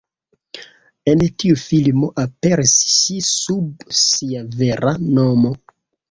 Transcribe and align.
En 1.11 1.19
tiu 1.41 1.57
filmo 1.63 2.07
aperis 2.23 2.73
ŝi 2.93 3.17
sub 3.27 3.83
sia 3.99 4.41
vera 4.63 4.95
nomo. 5.19 5.53